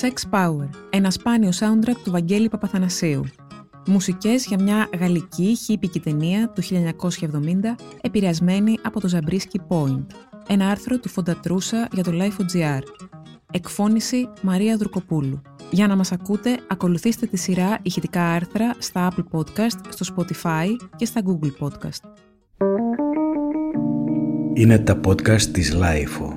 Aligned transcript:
Sex 0.00 0.30
Power, 0.30 0.68
ένα 0.90 1.10
σπάνιο 1.10 1.50
soundtrack 1.60 1.96
του 2.04 2.10
Βαγγέλη 2.10 2.48
Παπαθανασίου. 2.48 3.24
Μουσικές 3.86 4.46
για 4.46 4.62
μια 4.62 4.88
γαλλική 4.98 5.56
χίπικη 5.56 6.00
ταινία 6.00 6.48
του 6.48 6.62
1970, 6.62 7.76
επηρεασμένη 8.00 8.78
από 8.82 9.00
το 9.00 9.08
Ζαμπρίσκι 9.08 9.60
Point. 9.68 10.06
Ένα 10.46 10.68
άρθρο 10.68 10.98
του 10.98 11.08
Φοντατρούσα 11.08 11.88
για 11.92 12.02
το 12.02 12.12
Life.gr. 12.14 12.80
Εκφώνηση 13.52 14.28
Μαρία 14.42 14.76
Δρουκοπούλου. 14.76 15.42
Για 15.70 15.86
να 15.86 15.96
μας 15.96 16.12
ακούτε, 16.12 16.58
ακολουθήστε 16.68 17.26
τη 17.26 17.36
σειρά 17.36 17.78
ηχητικά 17.82 18.22
άρθρα 18.22 18.74
στα 18.78 19.12
Apple 19.12 19.38
Podcast, 19.38 19.78
στο 19.88 20.14
Spotify 20.16 20.66
και 20.96 21.04
στα 21.04 21.22
Google 21.24 21.66
Podcast. 21.66 22.10
Είναι 24.54 24.78
τα 24.78 25.00
podcast 25.06 25.42
της 25.42 25.76
Lifeo. 25.76 26.35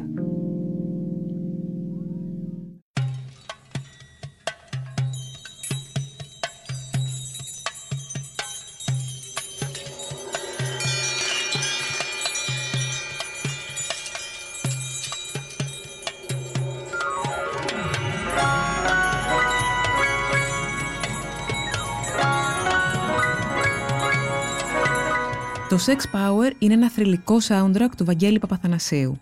Το 25.69 25.78
Sex 25.86 26.15
Power 26.15 26.51
είναι 26.59 26.73
ένα 26.73 26.89
θρηλυκό 26.89 27.37
soundtrack 27.47 27.89
του 27.97 28.05
Βαγγέλη 28.05 28.39
Παπαθανασίου. 28.39 29.19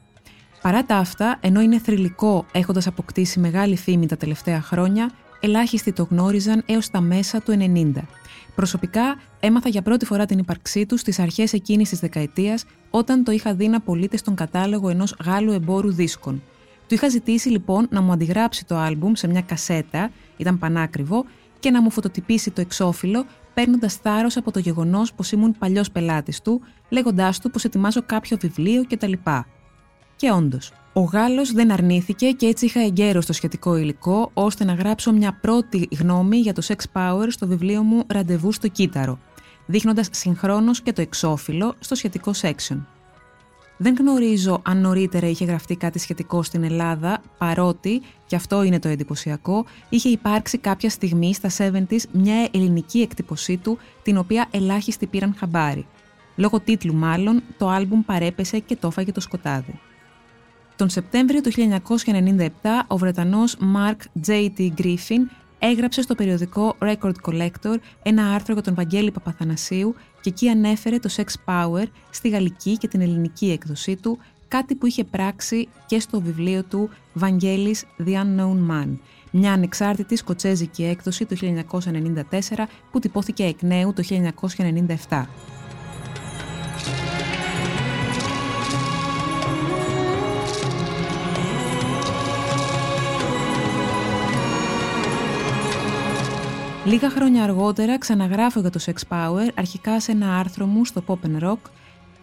Παρά 0.61 0.85
τα 0.85 0.95
αυτά, 0.95 1.37
ενώ 1.41 1.61
είναι 1.61 1.79
θρηλυκό 1.79 2.45
έχοντας 2.51 2.87
αποκτήσει 2.87 3.39
μεγάλη 3.39 3.77
φήμη 3.77 4.05
τα 4.05 4.17
τελευταία 4.17 4.61
χρόνια, 4.61 5.11
ελάχιστοι 5.39 5.93
το 5.93 6.07
γνώριζαν 6.09 6.63
έως 6.65 6.89
τα 6.89 7.01
μέσα 7.01 7.41
του 7.41 7.57
90. 7.95 8.01
Προσωπικά, 8.55 9.19
έμαθα 9.39 9.69
για 9.69 9.81
πρώτη 9.81 10.05
φορά 10.05 10.25
την 10.25 10.37
ύπαρξή 10.37 10.85
του 10.85 10.97
στις 10.97 11.19
αρχές 11.19 11.53
εκείνης 11.53 11.89
της 11.89 11.99
δεκαετίας, 11.99 12.65
όταν 12.89 13.23
το 13.23 13.31
είχα 13.31 13.53
δει 13.53 13.67
να 13.67 13.81
πωλείται 13.81 14.17
στον 14.17 14.35
κατάλογο 14.35 14.89
ενός 14.89 15.15
Γάλλου 15.23 15.51
εμπόρου 15.51 15.93
δίσκων. 15.93 16.41
Του 16.87 16.93
είχα 16.93 17.09
ζητήσει 17.09 17.49
λοιπόν 17.49 17.87
να 17.89 18.01
μου 18.01 18.11
αντιγράψει 18.11 18.65
το 18.65 18.77
άλμπουμ 18.77 19.13
σε 19.13 19.27
μια 19.27 19.41
κασέτα, 19.41 20.11
ήταν 20.37 20.57
πανάκριβο, 20.57 21.25
και 21.59 21.71
να 21.71 21.81
μου 21.81 21.91
φωτοτυπήσει 21.91 22.51
το 22.51 22.61
εξώφυλλο 22.61 23.25
παίρνοντας 23.57 23.95
θάρρος 23.95 24.37
από 24.37 24.51
το 24.51 24.59
γεγονός 24.59 25.13
πως 25.13 25.31
ήμουν 25.31 25.57
παλιός 25.57 25.91
πελάτης 25.91 26.41
του, 26.41 26.61
λέγοντάς 26.89 27.39
του 27.39 27.49
πως 27.51 27.63
ετοιμάζω 27.63 28.01
κάποιο 28.05 28.37
βιβλίο 28.37 28.85
κτλ. 28.89 29.13
Και 30.15 30.31
όντως, 30.31 30.71
ο 30.93 31.01
Γάλλος 31.01 31.51
δεν 31.51 31.71
αρνήθηκε 31.71 32.31
και 32.31 32.45
έτσι 32.45 32.65
είχα 32.65 32.79
εγκαίρως 32.79 33.23
στο 33.23 33.33
σχετικό 33.33 33.75
υλικό, 33.77 34.31
ώστε 34.33 34.63
να 34.63 34.73
γράψω 34.73 35.13
μια 35.13 35.37
πρώτη 35.41 35.87
γνώμη 35.99 36.37
για 36.37 36.53
το 36.53 36.61
sex 36.67 36.83
power 36.93 37.25
στο 37.27 37.47
βιβλίο 37.47 37.81
μου 37.81 38.03
Ραντεβού 38.07 38.51
στο 38.51 38.67
Κύτταρο, 38.67 39.19
δείχνοντας 39.65 40.09
συγχρόνως 40.11 40.81
και 40.81 40.93
το 40.93 41.01
εξώφυλλο 41.01 41.75
στο 41.79 41.95
σχετικό 41.95 42.31
section. 42.41 42.77
Δεν 43.77 43.95
γνωρίζω 43.99 44.61
αν 44.65 44.81
νωρίτερα 44.81 45.27
είχε 45.27 45.45
γραφτεί 45.45 45.75
κάτι 45.75 45.99
σχετικό 45.99 46.43
στην 46.43 46.63
Ελλάδα, 46.63 47.16
παρότι, 47.37 48.01
και 48.25 48.35
αυτό 48.35 48.63
είναι 48.63 48.79
το 48.79 48.87
εντυπωσιακό, 48.87 49.65
είχε 49.89 50.09
υπάρξει 50.09 50.57
κάποια 50.57 50.89
στιγμή 50.89 51.33
στα 51.33 51.49
70s 51.57 52.01
μια 52.11 52.47
ελληνική 52.51 53.01
εκτυπωσή 53.01 53.57
του, 53.57 53.77
την 54.03 54.17
οποία 54.17 54.47
ελάχιστοι 54.51 55.07
πήραν 55.07 55.35
χαμπάρι. 55.37 55.85
Λόγω 56.35 56.59
τίτλου 56.59 56.93
μάλλον, 56.93 57.43
το 57.57 57.69
άλμπουμ 57.69 58.01
παρέπεσε 58.05 58.59
και 58.59 58.75
το 58.75 58.87
έφαγε 58.87 59.11
το 59.11 59.19
σκοτάδι. 59.19 59.79
Τον 60.75 60.89
Σεπτέμβριο 60.89 61.41
του 61.41 61.51
1997, 61.51 62.47
ο 62.87 62.97
Βρετανός 62.97 63.57
Mark 63.75 64.27
J.T. 64.27 64.69
Griffin 64.77 65.21
έγραψε 65.59 66.01
στο 66.01 66.15
περιοδικό 66.15 66.75
Record 66.79 67.13
Collector 67.25 67.75
ένα 68.03 68.33
άρθρο 68.33 68.53
για 68.53 68.61
τον 68.61 68.75
Βαγγέλη 68.75 69.11
Παπαθανασίου 69.11 69.95
και 70.21 70.29
εκεί 70.29 70.49
ανέφερε 70.49 70.99
το 70.99 71.09
Sex 71.15 71.25
Power 71.45 71.83
στη 72.09 72.29
γαλλική 72.29 72.77
και 72.77 72.87
την 72.87 73.01
ελληνική 73.01 73.51
έκδοσή 73.51 73.95
του, 73.95 74.17
κάτι 74.47 74.75
που 74.75 74.85
είχε 74.85 75.03
πράξει 75.03 75.67
και 75.85 75.99
στο 75.99 76.21
βιβλίο 76.21 76.63
του 76.63 76.89
Βαγγέλης 77.13 77.85
The 78.05 78.13
Unknown 78.13 78.71
Man, 78.71 78.97
μια 79.31 79.53
ανεξάρτητη 79.53 80.15
σκοτσέζικη 80.15 80.83
έκδοση 80.83 81.25
του 81.25 81.37
1994 81.41 82.21
που 82.91 82.99
τυπώθηκε 82.99 83.43
εκ 83.43 83.61
νέου 83.61 83.93
το 83.93 84.03
1997. 85.09 85.23
Λίγα 96.85 97.09
χρόνια 97.09 97.43
αργότερα 97.43 97.97
ξαναγράφω 97.97 98.59
για 98.59 98.69
το 98.69 98.79
Sex 98.85 98.93
Power, 99.09 99.49
αρχικά 99.55 99.99
σε 99.99 100.11
ένα 100.11 100.37
άρθρο 100.37 100.65
μου 100.65 100.85
στο 100.85 101.03
Pop 101.07 101.27
and 101.27 101.43
Rock 101.43 101.57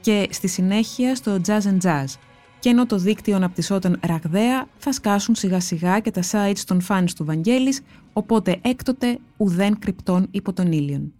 και 0.04 0.28
στη 0.30 0.48
συνέχεια 0.48 1.14
στο 1.14 1.40
Jazz 1.46 1.60
and 1.60 1.80
Jazz. 1.82 2.04
Και 2.58 2.68
ενώ 2.68 2.86
το 2.86 2.96
δίκτυο 2.96 3.36
αναπτυσσόταν 3.36 4.00
ραγδαία, 4.06 4.68
θα 4.78 4.92
σκάσουν 4.92 5.34
σιγά 5.34 5.60
σιγά 5.60 6.00
και 6.00 6.10
τα 6.10 6.22
sites 6.30 6.58
των 6.66 6.80
fans 6.88 7.08
του 7.16 7.24
Βαγγέλης, 7.24 7.80
οπότε 8.12 8.58
έκτοτε 8.62 9.18
ουδέν 9.36 9.78
κρυπτών 9.78 10.26
υπό 10.30 10.52
τον 10.52 10.72
ήλιον. 10.72 11.12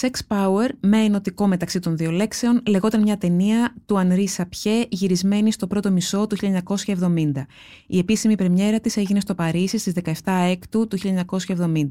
Sex 0.00 0.10
Power, 0.28 0.68
με 0.80 0.98
ενωτικό 0.98 1.46
μεταξύ 1.46 1.80
των 1.80 1.96
δύο 1.96 2.10
λέξεων, 2.10 2.62
λεγόταν 2.66 3.02
μια 3.02 3.18
ταινία 3.18 3.74
του 3.86 3.98
Ανρί 3.98 4.28
Σαπιέ 4.28 4.86
γυρισμένη 4.88 5.52
στο 5.52 5.66
πρώτο 5.66 5.90
μισό 5.90 6.26
του 6.26 6.36
1970. 6.36 7.46
Η 7.86 7.98
επίσημη 7.98 8.34
πρεμιέρα 8.36 8.80
της 8.80 8.96
έγινε 8.96 9.20
στο 9.20 9.34
Παρίσι 9.34 9.78
στις 9.78 9.92
17 10.04 10.12
Έκτου 10.50 10.88
του 10.88 10.98
1970. 10.98 11.84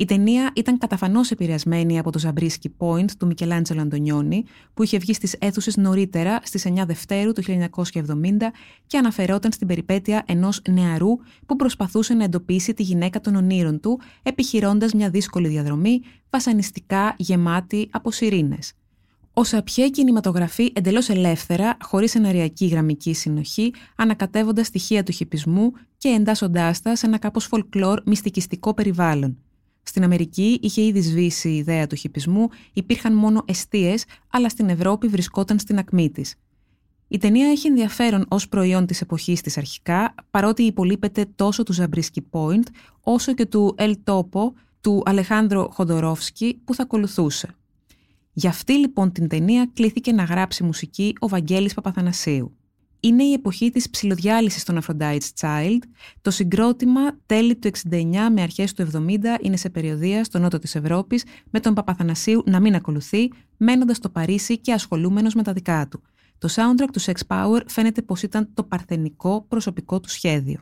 Η 0.00 0.04
ταινία 0.04 0.50
ήταν 0.54 0.78
καταφανώς 0.78 1.30
επηρεασμένη 1.30 1.98
από 1.98 2.12
το 2.12 2.18
Ζαμπρίσκι 2.18 2.74
Point 2.78 3.10
του 3.18 3.26
Μικελάντζελο 3.26 3.80
Αντωνιόνι, 3.80 4.44
που 4.74 4.82
είχε 4.82 4.98
βγει 4.98 5.14
στις 5.14 5.36
αίθουσες 5.38 5.76
νωρίτερα 5.76 6.40
στις 6.42 6.66
9 6.66 6.84
Δευτέρου 6.86 7.32
του 7.32 7.42
1970 7.42 8.52
και 8.86 8.98
αναφερόταν 8.98 9.52
στην 9.52 9.66
περιπέτεια 9.66 10.22
ενός 10.26 10.62
νεαρού 10.68 11.16
που 11.46 11.56
προσπαθούσε 11.56 12.14
να 12.14 12.24
εντοπίσει 12.24 12.74
τη 12.74 12.82
γυναίκα 12.82 13.20
των 13.20 13.34
ονείρων 13.34 13.80
του, 13.80 14.00
επιχειρώντας 14.22 14.92
μια 14.92 15.10
δύσκολη 15.10 15.48
διαδρομή, 15.48 16.00
βασανιστικά 16.30 17.14
γεμάτη 17.18 17.88
από 17.90 18.10
σιρήνες. 18.10 18.72
Ο 19.32 19.44
Σαπιέ 19.44 19.88
κινηματογραφεί 19.88 20.72
εντελώς 20.74 21.08
ελεύθερα, 21.08 21.76
χωρίς 21.80 22.14
εναριακή 22.14 22.66
γραμμική 22.66 23.14
συνοχή, 23.14 23.72
ανακατεύοντας 23.96 24.66
στοιχεία 24.66 25.02
του 25.02 25.12
χυπισμού 25.12 25.72
και 25.96 26.08
εντάσσοντάς 26.08 26.82
τα 26.82 26.96
σε 26.96 27.06
ένα 27.06 27.18
κάπως 27.18 27.44
φολκλόρ 27.44 28.02
μυστικιστικό 28.04 28.74
περιβάλλον. 28.74 29.38
Στην 29.88 30.04
Αμερική 30.04 30.58
είχε 30.62 30.82
ήδη 30.82 31.00
σβήσει 31.00 31.48
η 31.48 31.56
ιδέα 31.56 31.86
του 31.86 31.96
χυπισμού, 31.96 32.48
υπήρχαν 32.72 33.14
μόνο 33.14 33.42
αιστείες, 33.46 34.04
αλλά 34.30 34.48
στην 34.48 34.68
Ευρώπη 34.68 35.08
βρισκόταν 35.08 35.58
στην 35.58 35.78
ακμή 35.78 36.10
της. 36.10 36.34
Η 37.08 37.18
ταινία 37.18 37.50
έχει 37.50 37.66
ενδιαφέρον 37.66 38.26
ως 38.28 38.48
προϊόν 38.48 38.86
της 38.86 39.00
εποχής 39.00 39.40
της 39.40 39.58
αρχικά, 39.58 40.14
παρότι 40.30 40.62
υπολείπεται 40.62 41.26
τόσο 41.34 41.62
του 41.62 41.72
Ζαμπρίσκι 41.72 42.26
Point, 42.30 42.62
όσο 43.00 43.34
και 43.34 43.46
του 43.46 43.74
Ελ 43.76 43.96
Τόπο 44.04 44.54
του 44.80 45.02
Αλεχάνδρο 45.04 45.68
Χοντορόφσκι 45.72 46.60
που 46.64 46.74
θα 46.74 46.82
ακολουθούσε. 46.82 47.48
Για 48.32 48.50
αυτή 48.50 48.72
λοιπόν 48.72 49.12
την 49.12 49.28
ταινία 49.28 49.70
κλήθηκε 49.74 50.12
να 50.12 50.24
γράψει 50.24 50.62
μουσική 50.62 51.12
ο 51.18 51.28
Βαγγέλης 51.28 51.74
Παπαθανασίου 51.74 52.57
είναι 53.00 53.22
η 53.22 53.32
εποχή 53.32 53.70
της 53.70 53.90
ψηλοδιάλυσης 53.90 54.64
των 54.64 54.80
Aphrodite's 54.82 55.28
Child. 55.40 55.78
Το 56.20 56.30
συγκρότημα 56.30 57.00
τέλη 57.26 57.56
του 57.56 57.70
69 57.90 57.94
με 58.32 58.42
αρχές 58.42 58.72
του 58.72 58.88
70 58.92 58.98
είναι 59.42 59.56
σε 59.56 59.70
περιοδία 59.70 60.24
στο 60.24 60.38
νότο 60.38 60.58
της 60.58 60.74
Ευρώπης 60.74 61.24
με 61.50 61.60
τον 61.60 61.74
Παπαθανασίου 61.74 62.42
να 62.46 62.60
μην 62.60 62.74
ακολουθεί, 62.74 63.30
μένοντας 63.56 63.96
στο 63.96 64.08
Παρίσι 64.08 64.58
και 64.58 64.72
ασχολούμενος 64.72 65.34
με 65.34 65.42
τα 65.42 65.52
δικά 65.52 65.88
του. 65.90 66.02
Το 66.38 66.48
soundtrack 66.54 66.88
του 66.92 67.00
Sex 67.00 67.14
Power 67.26 67.60
φαίνεται 67.66 68.02
πως 68.02 68.22
ήταν 68.22 68.48
το 68.54 68.62
παρθενικό 68.62 69.44
προσωπικό 69.48 70.00
του 70.00 70.08
σχέδιο. 70.08 70.58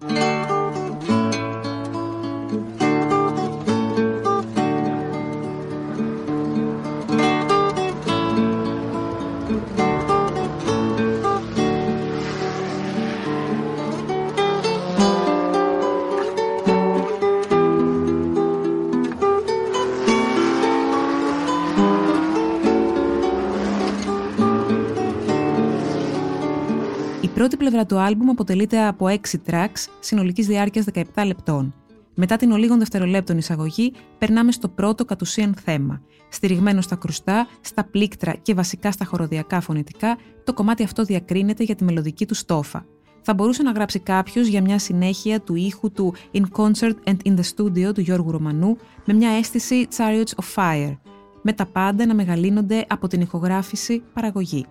Πρώτη 27.36 27.56
πλευρά 27.56 27.86
του 27.86 27.98
άλμπουμ 27.98 28.30
αποτελείται 28.30 28.86
από 28.86 29.06
6 29.08 29.50
tracks 29.50 29.88
συνολικής 30.00 30.46
διάρκειας 30.46 30.84
17 30.94 31.02
λεπτών. 31.26 31.74
Μετά 32.14 32.36
την 32.36 32.52
ολίγων 32.52 32.78
δευτερολέπτων 32.78 33.38
εισαγωγή, 33.38 33.92
περνάμε 34.18 34.52
στο 34.52 34.68
πρώτο 34.68 35.04
κατ' 35.04 35.22
ουσίαν 35.22 35.54
θέμα. 35.64 36.00
Στηριγμένο 36.28 36.80
στα 36.80 36.96
κρουστά, 36.96 37.46
στα 37.60 37.84
πλήκτρα 37.84 38.34
και 38.42 38.54
βασικά 38.54 38.90
στα 38.90 39.04
χοροδιακά 39.04 39.60
φωνητικά, 39.60 40.18
το 40.44 40.52
κομμάτι 40.52 40.82
αυτό 40.82 41.04
διακρίνεται 41.04 41.64
για 41.64 41.74
τη 41.74 41.84
μελλοντική 41.84 42.26
του 42.26 42.34
στόφα. 42.34 42.86
θα 43.22 43.34
μπορούσε 43.34 43.62
να 43.62 43.70
γράψει 43.70 43.98
κάποιος 43.98 44.46
για 44.46 44.60
μια 44.60 44.78
συνέχεια 44.78 45.40
του 45.40 45.54
ήχου 45.54 45.92
του 45.92 46.14
In 46.32 46.44
Concert 46.56 46.94
and 47.04 47.16
in 47.24 47.34
the 47.36 47.44
Studio 47.56 47.94
του 47.94 48.00
Γιώργου 48.00 48.30
Ρωμανού 48.30 48.76
με 49.04 49.14
μια 49.14 49.30
αίσθηση 49.30 49.88
Chariots 49.96 50.42
of 50.42 50.54
Fire, 50.54 50.96
με 51.42 51.52
τα 51.52 51.66
πάντα 51.66 52.06
να 52.06 52.14
μεγαλύνονται 52.14 52.84
από 52.88 53.08
την 53.08 53.20
ηχογράφηση 53.20 54.02
παραγωγή. 54.12 54.66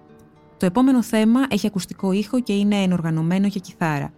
Το 0.65 0.71
επόμενο 0.71 1.03
θέμα 1.03 1.39
έχει 1.50 1.67
ακουστικό 1.67 2.12
ήχο 2.12 2.39
και 2.39 2.53
είναι 2.53 2.75
ενοργανωμένο 2.75 3.47
για 3.47 3.62
κιθάρα. 3.62 4.13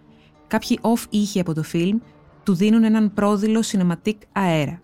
Κάποιοι 0.46 0.78
off 0.82 1.04
ήχοι 1.10 1.40
από 1.40 1.54
το 1.54 1.62
φιλμ 1.62 1.98
του 2.44 2.54
δίνουν 2.54 2.84
έναν 2.84 3.12
πρόδειλο 3.12 3.62
cinematic 3.66 4.14
αέρα. 4.32 4.82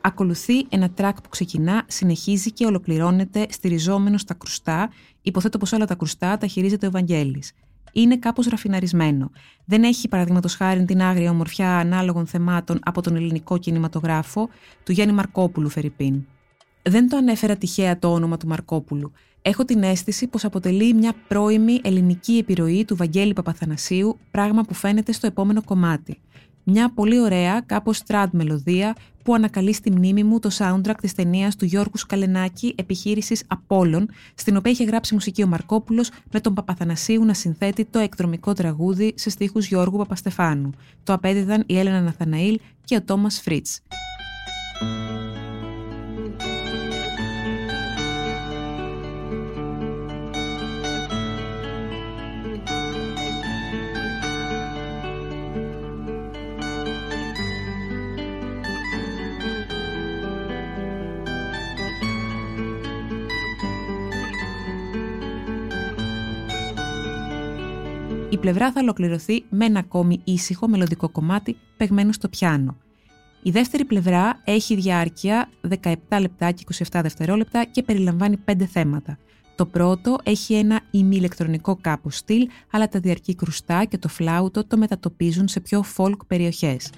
Ακολουθεί 0.00 0.66
ένα 0.68 0.88
track 0.96 1.12
που 1.22 1.28
ξεκινά, 1.28 1.84
συνεχίζει 1.86 2.52
και 2.52 2.66
ολοκληρώνεται 2.66 3.46
στηριζόμενο 3.50 4.18
στα 4.18 4.34
κρουστά. 4.34 4.90
Υποθέτω 5.22 5.58
πως 5.58 5.72
όλα 5.72 5.84
τα 5.84 5.94
κρουστά 5.94 6.38
τα 6.38 6.46
χειρίζεται 6.46 6.86
ο 6.86 6.88
Ευαγγέλης. 6.88 7.52
Είναι 7.92 8.16
κάπως 8.16 8.46
ραφιναρισμένο. 8.46 9.30
Δεν 9.64 9.82
έχει, 9.82 10.08
παραδείγματος 10.08 10.54
χάρη, 10.54 10.84
την 10.84 11.02
άγρια 11.02 11.30
ομορφιά 11.30 11.78
ανάλογων 11.78 12.26
θεμάτων 12.26 12.78
από 12.82 13.02
τον 13.02 13.16
ελληνικό 13.16 13.58
κινηματογράφο 13.58 14.48
του 14.84 14.92
Γιάννη 14.92 15.14
Μαρκόπουλου, 15.14 15.68
Φερρυπίν. 15.68 16.24
Δεν 16.82 17.08
το 17.08 17.16
ανέφερα 17.16 17.56
τυχαία 17.56 17.98
το 17.98 18.12
όνομα 18.12 18.36
του 18.36 18.46
Μαρκόπουλου. 18.46 19.12
Έχω 19.42 19.64
την 19.64 19.82
αίσθηση 19.82 20.26
πως 20.26 20.44
αποτελεί 20.44 20.94
μια 20.94 21.12
πρώιμη 21.28 21.80
ελληνική 21.84 22.36
επιρροή 22.36 22.84
του 22.84 22.96
Βαγγέλη 22.96 23.32
Παπαθανασίου, 23.32 24.18
πράγμα 24.30 24.62
που 24.62 24.74
φαίνεται 24.74 25.12
στο 25.12 25.26
επόμενο 25.26 25.62
κομμάτι. 25.62 26.20
Μια 26.64 26.92
πολύ 26.94 27.20
ωραία, 27.20 27.60
κάπως 27.60 27.96
στράτ 27.96 28.32
μελωδία 28.32 28.96
που 29.22 29.34
ανακαλεί 29.34 29.72
στη 29.72 29.90
μνήμη 29.90 30.24
μου 30.24 30.38
το 30.38 30.50
soundtrack 30.58 30.94
της 31.00 31.14
ταινίας 31.14 31.56
του 31.56 31.64
Γιώργου 31.64 31.96
Σκαλενάκη 31.96 32.74
«Επιχείρησης 32.76 33.42
Απόλλων», 33.46 34.10
στην 34.34 34.56
οποία 34.56 34.72
είχε 34.72 34.84
γράψει 34.84 35.14
μουσική 35.14 35.42
ο 35.42 35.46
Μαρκόπουλος 35.46 36.10
με 36.32 36.40
τον 36.40 36.54
Παπαθανασίου 36.54 37.24
να 37.24 37.34
συνθέτει 37.34 37.84
το 37.84 37.98
εκδρομικό 37.98 38.52
τραγούδι 38.52 39.14
σε 39.16 39.30
στίχους 39.30 39.66
Γιώργου 39.66 39.98
Παπαστεφάνου. 39.98 40.70
Το 41.04 41.12
απέδιδαν 41.12 41.64
η 41.66 41.78
Έλενα 41.78 42.00
Ναθαναήλ 42.00 42.58
και 42.84 42.96
ο 42.96 43.02
Τόμας 43.02 43.40
Φρίτς. 43.40 43.80
Η 68.32 68.38
πλευρά 68.38 68.72
θα 68.72 68.80
ολοκληρωθεί 68.80 69.44
με 69.48 69.64
ένα 69.64 69.78
ακόμη 69.78 70.20
ήσυχο 70.24 70.68
μελλοντικό 70.68 71.08
κομμάτι 71.08 71.56
παιγμένο 71.76 72.12
στο 72.12 72.28
πιάνο. 72.28 72.76
Η 73.42 73.50
δεύτερη 73.50 73.84
πλευρά 73.84 74.40
έχει 74.44 74.74
διάρκεια 74.74 75.48
17 75.82 75.94
λεπτά 76.20 76.50
και 76.50 76.64
27 76.90 77.00
δευτερόλεπτα 77.02 77.64
και 77.64 77.82
περιλαμβάνει 77.82 78.38
5 78.50 78.62
θέματα. 78.62 79.18
Το 79.56 79.66
πρώτο 79.66 80.18
έχει 80.22 80.54
ένα 80.54 80.80
ημιηλεκτρονικό 80.90 81.78
κάπου 81.80 82.10
στυλ, 82.10 82.48
αλλά 82.70 82.88
τα 82.88 83.00
διαρκή 83.00 83.34
κρουστά 83.34 83.84
και 83.84 83.98
το 83.98 84.08
φλάουτο 84.08 84.64
το 84.66 84.76
μετατοπίζουν 84.76 85.48
σε 85.48 85.60
πιο 85.60 85.84
folk 85.96 86.16
περιοχές. 86.26 86.90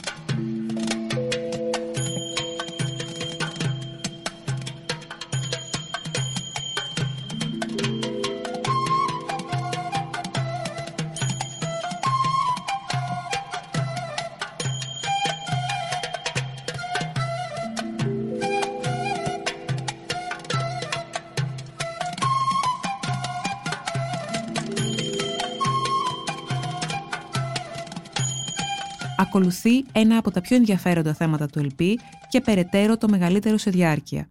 Ακολουθεί 29.37 29.85
ένα 29.93 30.17
από 30.17 30.31
τα 30.31 30.41
πιο 30.41 30.57
ενδιαφέροντα 30.57 31.15
θέματα 31.15 31.47
του 31.47 31.67
LP 31.67 31.85
και 32.29 32.41
περαιτέρω 32.41 32.97
το 32.97 33.09
μεγαλύτερο 33.09 33.57
σε 33.59 33.71
διάρκεια. 33.71 34.29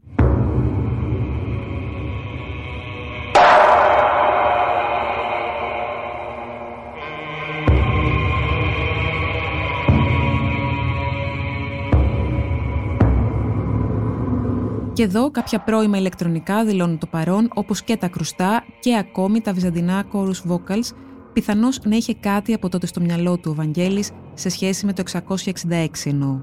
Και 14.93 15.03
εδώ 15.03 15.31
κάποια 15.31 15.59
πρώιμα 15.59 15.97
ηλεκτρονικά 15.97 16.65
δηλώνουν 16.65 16.97
το 16.97 17.07
παρόν, 17.07 17.49
όπως 17.53 17.83
και 17.83 17.97
τα 17.97 18.07
κρουστά 18.07 18.63
και 18.79 18.97
ακόμη 18.97 19.41
τα 19.41 19.53
βυζαντινά 19.53 20.05
chorus 20.13 20.51
vocals 20.51 20.89
Πιθανώς 21.33 21.79
να 21.83 21.95
είχε 21.95 22.13
κάτι 22.13 22.53
από 22.53 22.69
τότε 22.69 22.85
στο 22.85 23.01
μυαλό 23.01 23.37
του 23.37 23.51
ο 23.51 23.53
Βαγγέλης 23.53 24.11
σε 24.33 24.49
σχέση 24.49 24.85
με 24.85 24.93
το 24.93 25.03
666 25.11 25.87
εννοώ. 26.05 26.41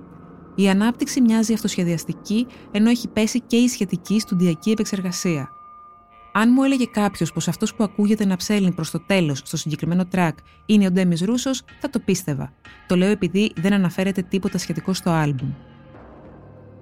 Η 0.55 0.69
ανάπτυξη 0.69 1.21
μοιάζει 1.21 1.53
αυτοσχεδιαστική, 1.53 2.47
ενώ 2.71 2.91
έχει 2.91 3.09
πέσει 3.09 3.41
και 3.41 3.57
η 3.57 3.69
σχετική 3.69 4.21
στουντιακή 4.21 4.71
επεξεργασία. 4.71 5.51
Αν 6.33 6.51
μου 6.53 6.63
έλεγε 6.63 6.85
κάποιος 6.85 7.33
πως 7.33 7.49
αυτός 7.49 7.75
που 7.75 7.85
ακούγεται 7.85 8.25
να 8.25 8.37
ψέλνει 8.37 8.73
προς 8.73 8.91
το 8.91 9.01
τέλος 9.07 9.39
στο 9.45 9.57
συγκεκριμένο 9.57 10.05
track 10.13 10.33
είναι 10.67 10.87
ο 10.87 10.91
Ντέμις 10.91 11.21
Ρούσος, 11.21 11.63
θα 11.81 11.91
το 11.91 11.99
πίστευα. 11.99 12.53
Το 12.87 12.97
λέω 12.97 13.11
επειδή 13.11 13.53
δεν 13.57 13.73
αναφέρεται 13.73 14.23
τίποτα 14.23 14.59
σχετικό 14.59 14.93
στο 14.93 15.11
άλμπουμ. 15.11 15.53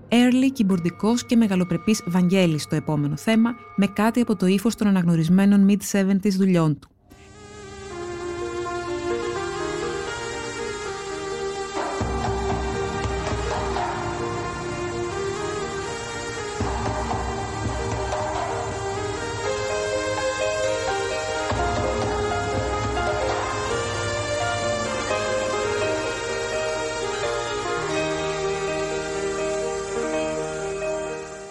Early, 0.09 0.53
κυμπορδικός 0.53 1.27
και 1.27 1.37
μεγαλοπρεπής 1.37 2.03
Βαγγέλης 2.07 2.63
στο 2.63 2.77
επόμενο 2.77 3.17
θέμα, 3.17 3.51
με 3.77 3.87
κάτι 3.87 4.21
από 4.21 4.37
το 4.37 4.47
ύφος 4.47 4.75
των 4.75 4.87
αναγνωρισμένων 4.87 5.67
mid-70s 5.71 6.31
δουλειών 6.31 6.79
του. 6.79 6.89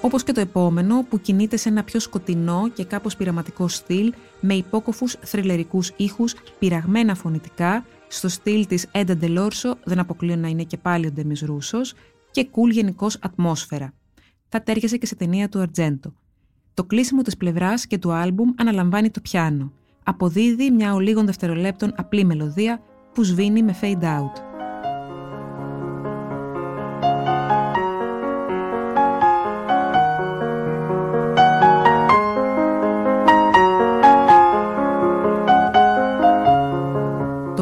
Όπως 0.07 0.23
και 0.23 0.31
το 0.31 0.39
επόμενο 0.39 1.05
που 1.09 1.21
κινείται 1.21 1.57
σε 1.57 1.69
ένα 1.69 1.83
πιο 1.83 1.99
σκοτεινό 1.99 2.69
και 2.73 2.83
κάπως 2.83 3.15
πειραματικό 3.15 3.67
στυλ 3.67 4.13
με 4.39 4.53
υπόκοφους 4.53 5.15
θρυλερικούς 5.21 5.91
ήχους, 5.95 6.35
πειραγμένα 6.59 7.15
φωνητικά, 7.15 7.85
στο 8.07 8.27
στυλ 8.27 8.65
της 8.65 8.87
Έντα 8.91 9.15
Ντελόρσο, 9.15 9.77
δεν 9.83 9.99
αποκλείω 9.99 10.35
να 10.35 10.47
είναι 10.47 10.63
και 10.63 10.77
πάλι 10.77 11.07
ο 11.07 11.11
Ντέμις 11.11 11.41
Ρούσος, 11.41 11.93
και 12.31 12.47
cool 12.51 12.71
γενικώς 12.71 13.17
ατμόσφαιρα. 13.21 13.93
Θα 14.49 14.61
τέριαζε 14.61 14.97
και 14.97 15.05
σε 15.05 15.15
ταινία 15.15 15.49
του 15.49 15.59
Αρτζέντο. 15.59 16.13
Το 16.73 16.83
κλείσιμο 16.83 17.21
της 17.21 17.37
πλευράς 17.37 17.87
και 17.87 17.97
του 17.97 18.11
άλμπουμ 18.11 18.49
αναλαμβάνει 18.57 19.09
το 19.09 19.21
πιάνο. 19.21 19.71
Αποδίδει 20.03 20.71
μια 20.71 20.93
ολίγων 20.93 21.25
δευτερολέπτων 21.25 21.93
απλή 21.95 22.25
μελωδία 22.25 22.81
που 23.13 23.23
σβήνει 23.23 23.63
με 23.63 23.75
fade 23.81 24.03
out. 24.03 24.46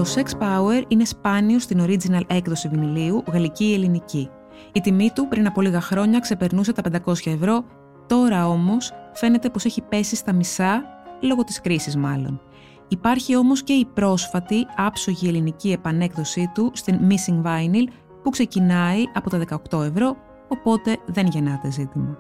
Το 0.06 0.12
Sex 0.16 0.42
Power 0.42 0.84
είναι 0.88 1.06
σπάνιο 1.06 1.60
στην 1.60 1.86
original 1.86 2.22
έκδοση 2.28 2.68
βινιλίου, 2.68 3.24
γαλλική 3.32 3.66
ή 3.66 3.74
ελληνική. 3.74 4.30
Η 4.72 4.82
τιμή 4.82 5.12
του 5.16 5.28
πριν 5.28 5.48
από 5.48 5.62
λίγα 5.62 5.82
χρόνια 5.82 6.20
ξεπερνούσε 6.20 6.74
τα 6.74 6.82
500 7.06 7.14
ευρώ, 7.26 7.66
τώρα 8.08 8.48
όμως 8.48 8.92
φαίνεται 9.14 9.50
πως 9.50 9.66
έχει 9.66 9.82
πέσει 9.82 10.16
στα 10.16 10.34
μισά, 10.34 10.84
λόγω 11.22 11.44
της 11.44 11.62
κρίσης 11.62 11.96
μάλλον. 11.96 12.42
Υπάρχει 12.88 13.36
όμως 13.36 13.64
και 13.64 13.74
η 13.74 13.86
πρόσφατη 13.86 14.66
άψογη 14.76 15.28
ελληνική 15.28 15.72
επανέκδοσή 15.72 16.52
του 16.54 16.72
στην 16.74 17.00
Missing 17.10 17.46
Vinyl 17.46 17.88
που 18.24 18.30
ξεκινάει 18.30 19.04
από 19.14 19.30
τα 19.30 19.40
18 19.72 19.84
ευρώ, 19.84 20.16
οπότε 20.48 20.98
δεν 21.06 21.28
γεννάται 21.28 21.72
ζήτημα. 21.72 22.18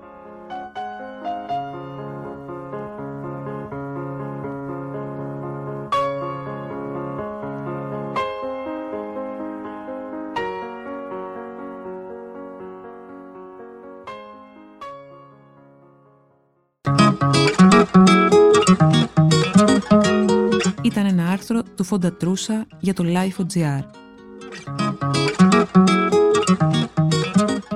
Του 21.75 21.83
Φόντα 21.83 22.13
Τρούσα 22.13 22.65
για 22.79 22.93
το 22.93 23.03
Life.gr. 23.07 23.83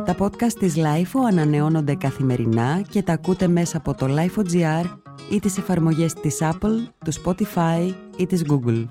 Τα 0.06 0.16
podcast 0.20 0.54
της 0.60 0.76
Lifeo 0.78 1.20
ανανεώνονται 1.30 1.96
καθημερινά 1.96 2.82
και 2.90 3.04
τα 3.04 3.14
ακούτε 3.14 3.48
μέσα 3.48 3.78
από 3.78 3.94
το 3.94 4.06
Life.gr 4.10 4.86
ή 5.32 5.40
τις 5.40 5.58
εφαρμογές 5.58 6.14
της 6.14 6.38
Apple, 6.42 6.78
του 7.06 7.14
Spotify 7.24 7.94
ή 8.18 8.26
της 8.26 8.44
Google. 8.50 8.86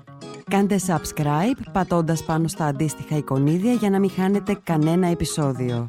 Κάντε 0.49 0.79
subscribe 0.87 1.61
πατώντας 1.71 2.23
πάνω 2.23 2.47
στα 2.47 2.65
αντίστοιχα 2.65 3.17
εικονίδια 3.17 3.73
για 3.73 3.89
να 3.89 3.99
μην 3.99 4.09
χάνετε 4.09 4.59
κανένα 4.63 5.07
επεισόδιο. 5.07 5.87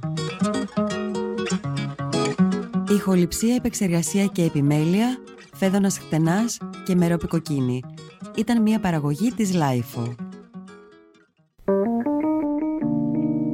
Ηχοληψία, 2.90 3.54
επεξεργασία 3.54 4.24
και 4.24 4.42
επιμέλεια, 4.44 5.18
φέδωνας 5.54 5.98
χτενάς 5.98 6.58
και 6.84 6.94
μερόπικοκίνη. 6.94 7.82
Ήταν 8.36 8.62
μια 8.62 8.80
παραγωγή 8.80 9.32
της 9.32 9.52
Lifeo. 9.54 10.14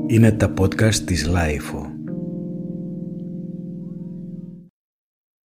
Είναι 0.07 0.33
τα 0.33 0.53
podcast 0.59 0.95
της 0.95 1.29
Lifeo. 1.29 1.96